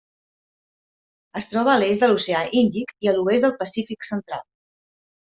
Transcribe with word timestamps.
Es 1.41 1.47
troba 1.51 1.71
a 1.73 1.75
l'est 1.83 2.05
de 2.05 2.09
l'Oceà 2.11 2.39
Índic 2.63 2.95
i 3.07 3.11
a 3.13 3.13
l'oest 3.19 3.47
del 3.47 3.55
Pacífic 3.61 4.09
central. 4.11 4.43